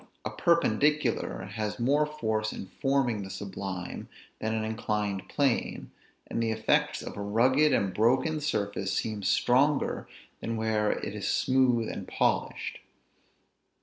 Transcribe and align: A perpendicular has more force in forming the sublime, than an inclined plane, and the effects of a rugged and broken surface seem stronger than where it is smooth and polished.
A 0.25 0.31
perpendicular 0.31 1.43
has 1.53 1.77
more 1.79 2.07
force 2.07 2.51
in 2.51 2.71
forming 2.81 3.21
the 3.21 3.29
sublime, 3.29 4.09
than 4.39 4.55
an 4.55 4.63
inclined 4.63 5.29
plane, 5.29 5.91
and 6.25 6.41
the 6.41 6.49
effects 6.49 7.03
of 7.03 7.15
a 7.17 7.21
rugged 7.21 7.71
and 7.71 7.93
broken 7.93 8.39
surface 8.39 8.93
seem 8.93 9.21
stronger 9.21 10.07
than 10.39 10.57
where 10.57 10.89
it 10.91 11.13
is 11.13 11.27
smooth 11.27 11.87
and 11.87 12.07
polished. 12.07 12.79